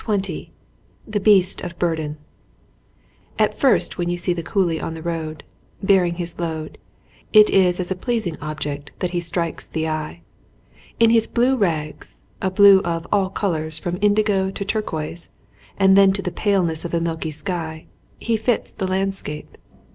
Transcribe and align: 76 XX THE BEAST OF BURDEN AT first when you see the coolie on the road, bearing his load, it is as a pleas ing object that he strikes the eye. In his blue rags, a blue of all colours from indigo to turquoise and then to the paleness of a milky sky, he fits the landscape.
76 0.03 0.49
XX 0.49 0.49
THE 1.11 1.19
BEAST 1.19 1.61
OF 1.61 1.77
BURDEN 1.77 2.17
AT 3.37 3.53
first 3.53 3.99
when 3.99 4.09
you 4.09 4.17
see 4.17 4.33
the 4.33 4.41
coolie 4.41 4.81
on 4.81 4.95
the 4.95 5.01
road, 5.03 5.43
bearing 5.83 6.15
his 6.15 6.39
load, 6.39 6.79
it 7.33 7.51
is 7.51 7.79
as 7.79 7.91
a 7.91 7.95
pleas 7.95 8.25
ing 8.25 8.35
object 8.41 8.89
that 8.97 9.11
he 9.11 9.19
strikes 9.19 9.67
the 9.67 9.87
eye. 9.87 10.21
In 10.99 11.11
his 11.11 11.27
blue 11.27 11.55
rags, 11.55 12.19
a 12.41 12.49
blue 12.49 12.79
of 12.79 13.05
all 13.11 13.29
colours 13.29 13.77
from 13.77 13.99
indigo 14.01 14.49
to 14.49 14.65
turquoise 14.65 15.29
and 15.77 15.95
then 15.95 16.11
to 16.13 16.23
the 16.23 16.31
paleness 16.31 16.83
of 16.83 16.95
a 16.95 16.99
milky 16.99 17.29
sky, 17.29 17.85
he 18.17 18.35
fits 18.37 18.73
the 18.73 18.87
landscape. 18.87 19.55